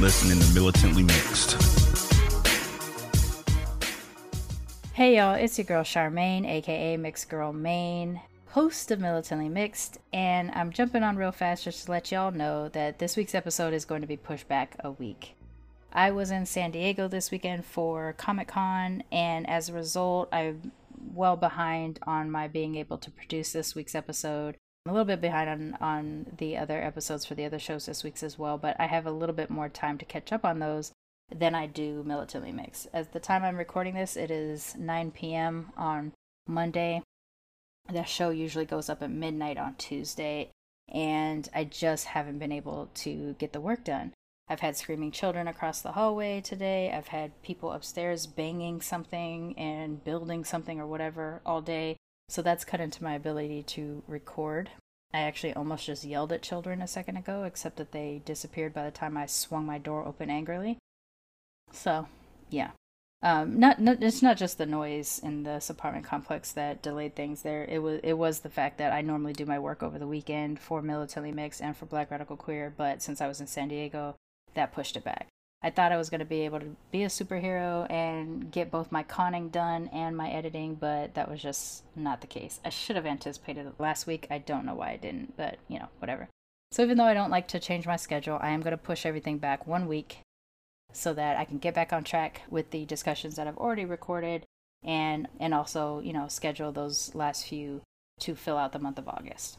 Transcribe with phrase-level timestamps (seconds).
[0.00, 1.60] listening to Militantly Mixed.
[4.94, 11.02] Hey y'all, it's your girl Sharmane, aka MixedGirlMane, host of Militantly Mixed, and I'm jumping
[11.02, 14.06] on real fast just to let y'all know that this week's episode is going to
[14.06, 15.34] be pushed back a week.
[15.92, 20.72] I was in San Diego this weekend for Comic Con, and as a result, I'm
[21.12, 24.56] well behind on my being able to produce this week's episode.
[24.86, 28.22] A little bit behind on, on the other episodes for the other shows this week's
[28.22, 30.92] as well, but I have a little bit more time to catch up on those
[31.30, 32.86] than I do Militantly Mix.
[32.92, 35.72] At the time I'm recording this, it is 9 p.m.
[35.76, 36.12] on
[36.46, 37.02] Monday.
[37.92, 40.50] The show usually goes up at midnight on Tuesday,
[40.88, 44.14] and I just haven't been able to get the work done.
[44.48, 46.90] I've had screaming children across the hallway today.
[46.90, 51.96] I've had people upstairs banging something and building something or whatever all day.
[52.30, 54.70] So that's cut into my ability to record.
[55.12, 58.84] I actually almost just yelled at children a second ago, except that they disappeared by
[58.84, 60.78] the time I swung my door open angrily.
[61.72, 62.06] So,
[62.48, 62.70] yeah.
[63.20, 67.42] Um, not, not it's not just the noise in this apartment complex that delayed things.
[67.42, 70.06] There, it was it was the fact that I normally do my work over the
[70.06, 73.66] weekend for Militantly Mixed and for Black Radical Queer, but since I was in San
[73.66, 74.14] Diego,
[74.54, 75.26] that pushed it back.
[75.62, 78.90] I thought I was going to be able to be a superhero and get both
[78.90, 82.60] my conning done and my editing, but that was just not the case.
[82.64, 84.26] I should have anticipated it last week.
[84.30, 86.28] I don't know why I didn't, but you know, whatever.
[86.72, 89.04] So even though I don't like to change my schedule, I am going to push
[89.04, 90.20] everything back one week
[90.92, 94.44] so that I can get back on track with the discussions that I've already recorded
[94.82, 97.82] and and also, you know, schedule those last few
[98.20, 99.58] to fill out the month of August.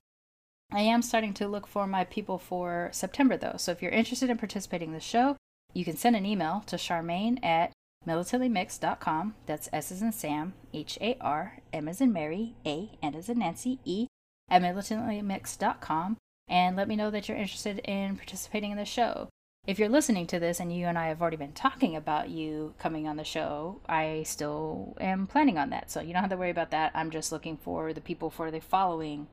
[0.71, 3.55] I am starting to look for my people for September though.
[3.57, 5.35] So if you're interested in participating in the show,
[5.73, 7.71] you can send an email to Sharmane at
[8.07, 9.35] militantlymix.com.
[9.45, 13.29] That's S as in Sam, H A R, M as in Mary, A, N as
[13.29, 14.07] in Nancy, E,
[14.49, 16.17] at militantlymix.com
[16.51, 19.29] and let me know that you're interested in participating in the show.
[19.65, 22.73] If you're listening to this and you and I have already been talking about you
[22.77, 25.89] coming on the show, I still am planning on that.
[25.89, 26.91] So you don't have to worry about that.
[26.93, 29.27] I'm just looking for the people for the following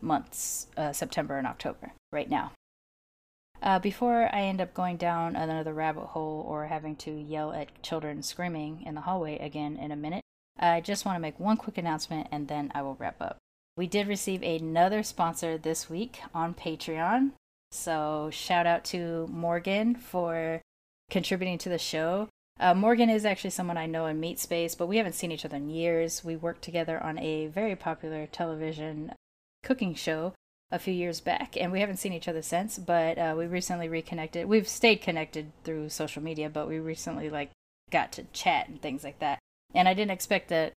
[0.00, 2.52] months, uh, September and October, right now.
[3.62, 7.80] Uh, before I end up going down another rabbit hole or having to yell at
[7.82, 10.22] children screaming in the hallway again in a minute,
[10.58, 13.38] I just want to make one quick announcement and then I will wrap up.
[13.76, 17.32] We did receive another sponsor this week on Patreon.
[17.70, 20.60] So shout out to Morgan for
[21.08, 22.28] contributing to the show.
[22.58, 25.44] Uh, Morgan is actually someone I know in Meat Space, but we haven't seen each
[25.44, 26.24] other in years.
[26.24, 29.12] We worked together on a very popular television
[29.62, 30.34] cooking show
[30.72, 32.78] a few years back, and we haven't seen each other since.
[32.78, 34.46] But uh, we recently reconnected.
[34.46, 37.50] We've stayed connected through social media, but we recently like
[37.90, 39.38] got to chat and things like that.
[39.74, 40.72] And I didn't expect that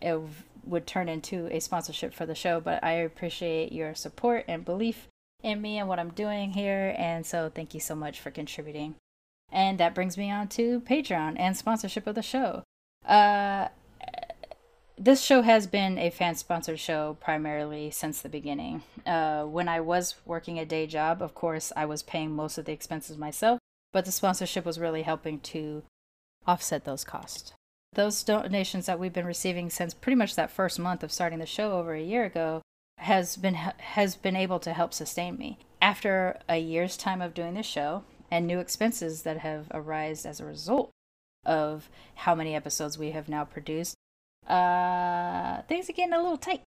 [0.00, 0.18] it
[0.64, 5.08] would turn into a sponsorship for the show, but I appreciate your support and belief
[5.42, 6.94] in me and what I'm doing here.
[6.98, 8.94] And so thank you so much for contributing.
[9.52, 12.64] And that brings me on to Patreon and sponsorship of the show.
[13.06, 13.68] Uh,
[14.96, 18.82] this show has been a fan sponsored show primarily since the beginning.
[19.04, 22.64] Uh, when I was working a day job, of course, I was paying most of
[22.64, 23.58] the expenses myself,
[23.92, 25.82] but the sponsorship was really helping to
[26.46, 27.52] offset those costs.
[27.92, 31.46] Those donations that we've been receiving since pretty much that first month of starting the
[31.46, 32.62] show over a year ago
[32.98, 35.58] has been has been able to help sustain me.
[35.80, 40.40] After a year's time of doing this show and new expenses that have arisen as
[40.40, 40.90] a result
[41.44, 43.94] of how many episodes we have now produced,
[44.48, 46.62] uh, things are getting a little tight.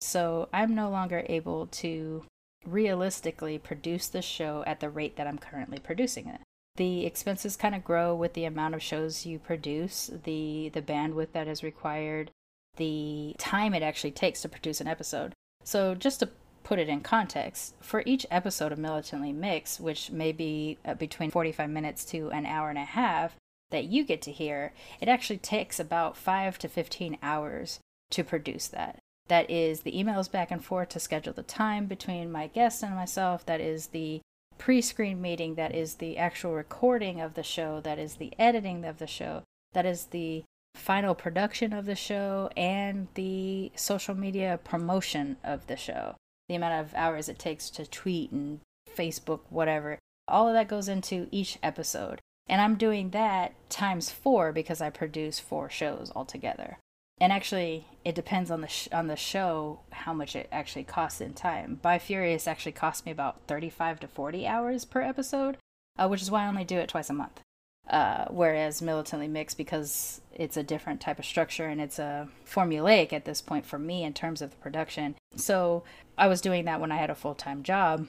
[0.00, 2.24] So I'm no longer able to
[2.66, 6.40] realistically produce the show at the rate that I'm currently producing it.
[6.76, 11.32] The expenses kind of grow with the amount of shows you produce, the the bandwidth
[11.32, 12.30] that is required,
[12.76, 15.32] the time it actually takes to produce an episode.
[15.64, 16.30] So, just to
[16.62, 21.30] put it in context, for each episode of Militantly Mixed, which may be uh, between
[21.30, 23.34] 45 minutes to an hour and a half
[23.70, 27.80] that you get to hear, it actually takes about 5 to 15 hours
[28.10, 28.98] to produce that.
[29.28, 32.94] That is the emails back and forth to schedule the time between my guest and
[32.94, 33.46] myself.
[33.46, 34.20] That is the
[34.58, 35.54] pre screen meeting.
[35.54, 37.80] That is the actual recording of the show.
[37.80, 39.44] That is the editing of the show.
[39.72, 40.42] That is the
[40.74, 46.16] final production of the show and the social media promotion of the show.
[46.48, 48.60] The amount of hours it takes to tweet and
[48.96, 49.98] Facebook, whatever.
[50.26, 52.20] All of that goes into each episode.
[52.50, 56.78] And I'm doing that times four because I produce four shows altogether.
[57.20, 61.20] And actually, it depends on the sh- on the show how much it actually costs
[61.20, 61.78] in time.
[61.80, 65.58] By Furious actually cost me about 35 to 40 hours per episode,
[65.96, 67.40] uh, which is why I only do it twice a month.
[67.88, 73.12] Uh, whereas militantly mixed because it's a different type of structure and it's a formulaic
[73.12, 75.14] at this point for me in terms of the production.
[75.36, 75.84] So
[76.18, 78.08] I was doing that when I had a full time job,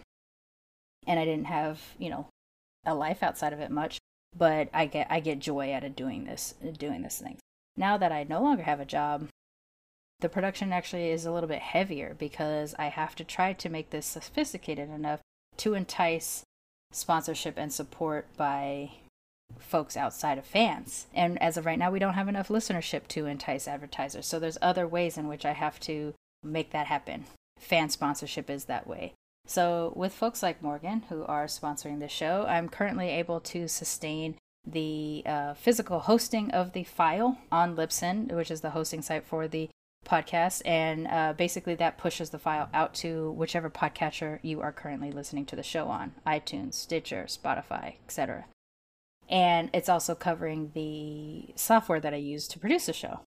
[1.06, 2.26] and I didn't have you know
[2.88, 4.00] a life outside of it much.
[4.36, 7.38] But I get I get joy out of doing this doing this thing.
[7.78, 9.28] Now that I no longer have a job,
[10.20, 13.90] the production actually is a little bit heavier because I have to try to make
[13.90, 15.20] this sophisticated enough
[15.58, 16.44] to entice
[16.92, 18.92] sponsorship and support by
[19.60, 21.08] folks outside of fans.
[21.14, 24.28] And as of right now, we don't have enough listenership to entice advertisers.
[24.28, 26.14] So there's other ways in which I have to
[26.44, 27.26] make that happen.
[27.58, 29.14] Fan sponsorship is that way.
[29.46, 34.36] So with folks like Morgan who are sponsoring the show, I'm currently able to sustain
[34.66, 39.48] the uh, physical hosting of the file on Libsyn, which is the hosting site for
[39.48, 39.70] the
[40.06, 40.62] podcast.
[40.66, 45.46] And uh, basically, that pushes the file out to whichever podcatcher you are currently listening
[45.48, 48.46] to the show on iTunes, Stitcher, Spotify, etc.
[49.30, 53.22] And it's also covering the software that I use to produce the show.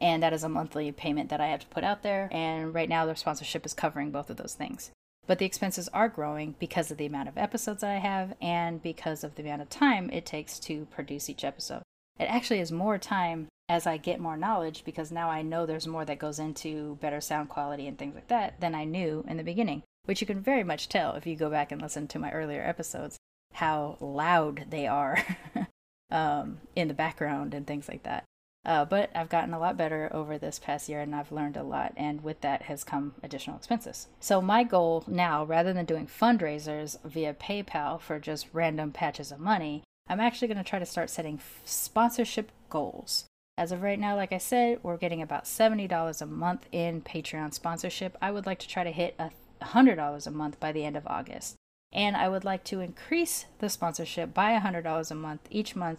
[0.00, 2.28] And that is a monthly payment that I have to put out there.
[2.32, 4.90] And right now, the sponsorship is covering both of those things.
[5.26, 8.82] But the expenses are growing because of the amount of episodes that I have and
[8.82, 11.82] because of the amount of time it takes to produce each episode.
[12.18, 15.86] It actually is more time as I get more knowledge because now I know there's
[15.86, 19.36] more that goes into better sound quality and things like that than I knew in
[19.36, 22.18] the beginning, which you can very much tell if you go back and listen to
[22.18, 23.16] my earlier episodes
[23.52, 25.24] how loud they are
[26.10, 28.24] um, in the background and things like that.
[28.64, 31.62] Uh, but I've gotten a lot better over this past year and I've learned a
[31.62, 34.08] lot, and with that has come additional expenses.
[34.20, 39.40] So, my goal now, rather than doing fundraisers via PayPal for just random patches of
[39.40, 43.24] money, I'm actually going to try to start setting f- sponsorship goals.
[43.56, 47.54] As of right now, like I said, we're getting about $70 a month in Patreon
[47.54, 48.16] sponsorship.
[48.20, 49.30] I would like to try to hit a
[49.62, 51.56] $100 a month by the end of August.
[51.92, 55.98] And I would like to increase the sponsorship by $100 a month each month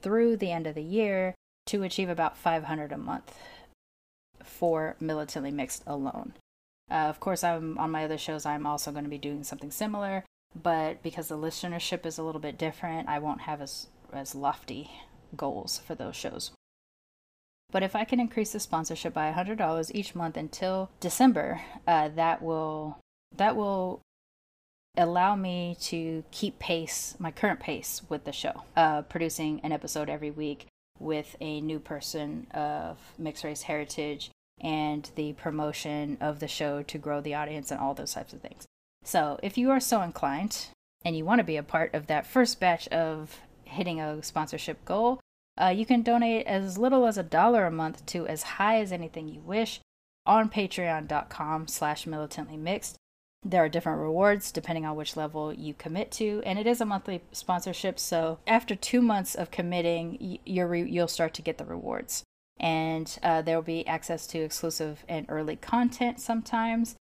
[0.00, 1.34] through the end of the year
[1.66, 3.34] to achieve about 500 a month
[4.44, 6.34] for militantly mixed alone.
[6.90, 8.44] Uh, of course, I'm on my other shows.
[8.44, 10.24] I'm also going to be doing something similar,
[10.60, 14.90] but because the listenership is a little bit different, I won't have as as lofty
[15.36, 16.50] goals for those shows.
[17.70, 22.42] But if I can increase the sponsorship by $100 each month until December, uh, that
[22.42, 22.98] will
[23.34, 24.02] that will
[24.94, 30.10] allow me to keep pace, my current pace with the show, uh, producing an episode
[30.10, 30.66] every week
[31.02, 36.98] with a new person of mixed race heritage and the promotion of the show to
[36.98, 38.66] grow the audience and all those types of things.
[39.04, 40.68] So, if you are so inclined
[41.04, 44.84] and you want to be a part of that first batch of hitting a sponsorship
[44.84, 45.20] goal,
[45.60, 48.92] uh, you can donate as little as a dollar a month to as high as
[48.92, 49.80] anything you wish
[50.24, 52.96] on patreon.com slash militantly mixed
[53.44, 56.86] there are different rewards depending on which level you commit to, and it is a
[56.86, 57.98] monthly sponsorship.
[57.98, 62.22] So after two months of committing, re- you'll start to get the rewards,
[62.58, 66.96] and uh, there will be access to exclusive and early content sometimes.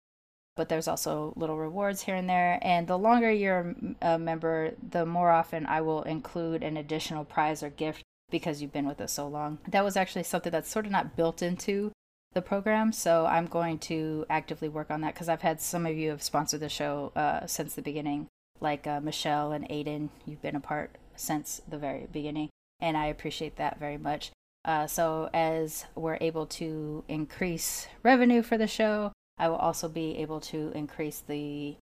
[0.56, 2.60] But there's also little rewards here and there.
[2.62, 7.64] And the longer you're a member, the more often I will include an additional prize
[7.64, 9.60] or gift because you've been with us so long.
[9.69, 11.94] That was actually something that's sort of not built into
[12.33, 12.92] the program.
[12.92, 16.24] So I'm going to actively work on that because I've had some of you have
[16.24, 18.28] sponsored the show uh, since the beginning,
[18.59, 20.09] like uh, Michelle and Aiden.
[20.26, 24.31] You've been a part since the very beginning, and I appreciate that very much.
[24.66, 30.18] Uh, so as we're able to increase revenue for the show, I will also be
[30.18, 31.78] able to increase the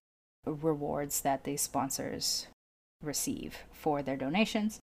[0.46, 2.46] rewards that the sponsors
[3.02, 4.78] receive for their donations.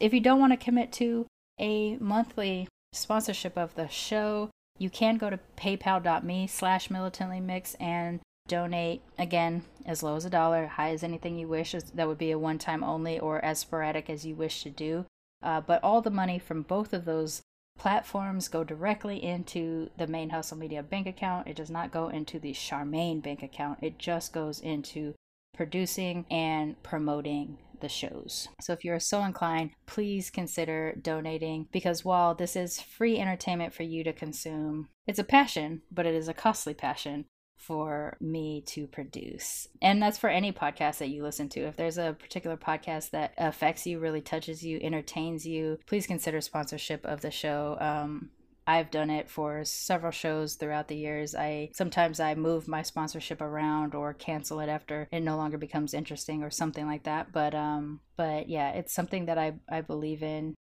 [0.00, 1.26] If you don't want to commit to
[1.60, 4.50] a monthly sponsorship of the show,
[4.82, 10.66] you can go to paypal.me slash militantly and donate again as low as a dollar,
[10.66, 11.72] high as anything you wish.
[11.94, 15.06] That would be a one time only or as sporadic as you wish to do.
[15.40, 17.42] Uh, but all the money from both of those
[17.78, 21.46] platforms go directly into the ManeHustle Media bank account.
[21.46, 23.78] It does not go into the Sharmane bank account.
[23.82, 25.14] It just goes into
[25.54, 28.48] producing and promoting the shows.
[28.60, 33.82] So if you're so inclined, please consider donating because while this is free entertainment for
[33.82, 37.26] you to consume, it's a passion, but it is a costly passion
[37.62, 39.68] for me to produce.
[39.80, 41.60] And that's for any podcast that you listen to.
[41.60, 46.40] If there's a particular podcast that affects you, really touches you, entertains you, please consider
[46.40, 47.76] sponsorship of the show.
[47.80, 48.30] Um,
[48.66, 51.34] I've done it for several shows throughout the years.
[51.34, 55.94] I sometimes I move my sponsorship around or cancel it after it no longer becomes
[55.94, 57.32] interesting or something like that.
[57.32, 60.54] But um but yeah, it's something that I I believe in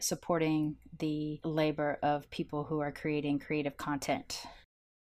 [0.00, 4.42] supporting the labor of people who are creating creative content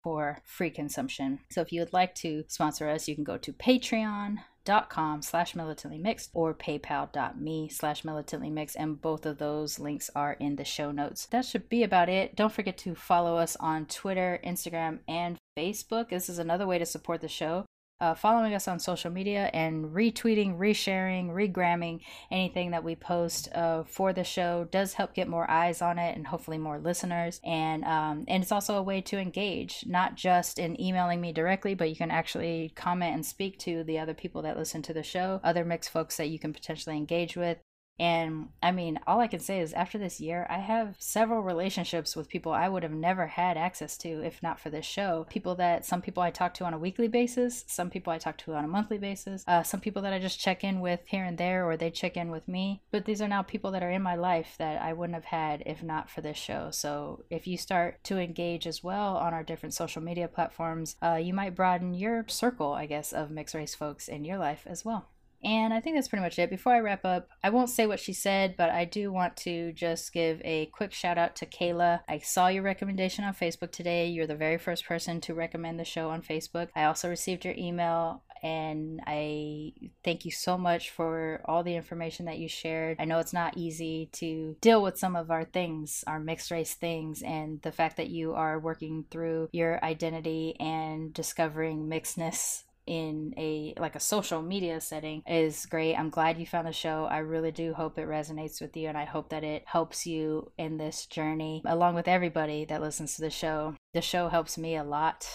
[0.06, 1.40] for free consumption.
[1.50, 5.98] So if you would like to sponsor us, you can go to patreon.com slash militantly
[5.98, 10.92] mixed or paypal.me slash militantly mixed and both of those links are in the show
[10.92, 11.26] notes.
[11.32, 12.36] That should be about it.
[12.36, 16.10] Don't forget to follow us on twitter instagram and facebook.
[16.10, 17.66] This is another way to support the show
[18.06, 23.84] uh, following us on social media and retweeting, resharing, regramming anything that we post uh,
[23.84, 27.42] for the show does help get more eyes on it and hopefully more listeners.
[27.44, 31.74] And um, and it's also a way to engage, not just in emailing me directly,
[31.74, 35.04] but you can actually comment and speak to the other people that listen to the
[35.04, 37.58] show, other mixed folks that you can potentially engage with.
[37.98, 42.16] And I mean, all I can say is after this year, I have several relationships
[42.16, 45.26] with people I would have never had access to if not for this show.
[45.30, 48.38] People that some people I talk to on a weekly basis, some people I talk
[48.40, 51.24] to on a monthly basis, uh, some people that I just check in with here
[51.24, 52.82] and there, or they check in with me.
[52.92, 55.64] But these are now people that are in my life that I wouldn't have had
[55.66, 56.72] if not for this show.
[56.72, 61.16] So if you start to engage as well on our different social media platforms, uh,
[61.16, 64.84] you might broaden your circle, I guess, of mixed race folks in your life as
[64.84, 65.10] well.
[65.46, 66.50] And I think that's pretty much it.
[66.50, 69.72] Before I wrap up, I won't say what she said, but I do want to
[69.74, 72.00] just give a quick shout out to Kayla.
[72.10, 74.08] I saw your recommendation on Facebook today.
[74.08, 76.70] You're the very first person to recommend the show on Facebook.
[76.76, 79.74] I also received your email and I
[80.04, 82.98] thank you so much for all the information that you shared.
[83.00, 86.74] I know it's not easy to deal with some of our things, our mixed race
[86.74, 93.34] things, and the fact that you are working through your identity and discovering mixedness in
[93.38, 95.96] a like a social media setting is great.
[95.96, 97.06] I'm glad you found the show.
[97.06, 100.52] I really do hope it resonates with you and I hope that it helps you
[100.58, 103.76] in this journey along with everybody that listens to the show.
[103.94, 105.28] The show helps me a lot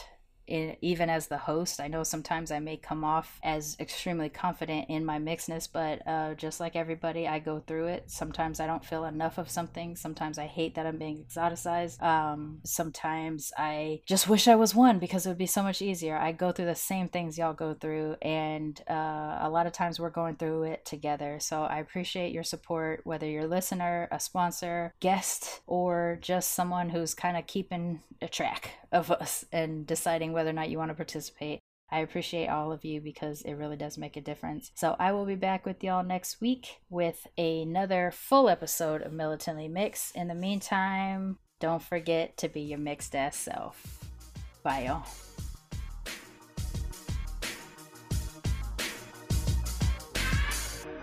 [0.50, 1.80] in, even as the host.
[1.80, 6.34] I know sometimes I may come off as extremely confident in my mixedness, but uh,
[6.34, 8.10] just like everybody, I go through it.
[8.10, 9.96] Sometimes I don't feel enough of something.
[9.96, 12.02] Sometimes I hate that I'm being exoticized.
[12.02, 16.16] Um, sometimes I just wish I was one because it would be so much easier.
[16.16, 20.00] I go through the same things y'all go through, and uh, a lot of times
[20.00, 21.38] we're going through it together.
[21.40, 26.90] So I appreciate your support, whether you're a listener, a sponsor, guest, or just someone
[26.90, 30.90] who's kind of keeping a track of us and deciding whether or not you want
[30.90, 31.60] to participate.
[31.92, 34.70] I appreciate all of you because it really does make a difference.
[34.74, 39.68] So I will be back with y'all next week with another full episode of Militantly
[39.68, 40.16] Mixed.
[40.16, 44.02] In the meantime, don't forget to be your mixed ass self.
[44.62, 45.04] Bye, y'all.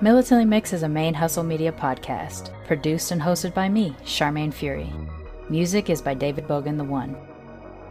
[0.02, 4.92] Militantly Mixed is a ManeHustle Media podcast, produced and hosted by me, Sharmane Fury.
[5.48, 7.16] Music is by David Bogan the One.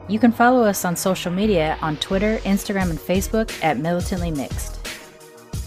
[0.09, 4.79] You can follow us on social media on Twitter, Instagram, and Facebook at Militantly Mixed.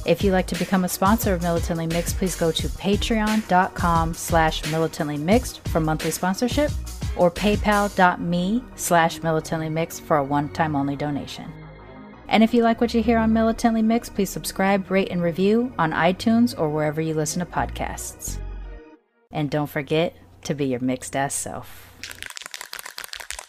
[0.06, 4.72] If you'd like to become a sponsor of Militantly Mixed, please go to patreon.com slash
[4.72, 6.72] militantly mixed for monthly sponsorship
[7.18, 11.52] or paypal.me slash militantly mixed for a one-time only donation.
[12.30, 15.74] And if you like what you hear on Militantly Mixed, please subscribe, rate, and review
[15.78, 18.38] on iTunes or wherever you listen to podcasts.
[19.32, 22.29] And don't forget to be your mixed ass self.